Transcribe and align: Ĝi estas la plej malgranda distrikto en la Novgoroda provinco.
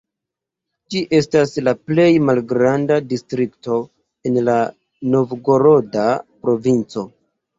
Ĝi 0.93 1.01
estas 1.17 1.51
la 1.67 1.73
plej 1.89 2.05
malgranda 2.29 2.97
distrikto 3.11 3.77
en 4.29 4.39
la 4.47 4.57
Novgoroda 5.17 6.07
provinco. 6.47 7.07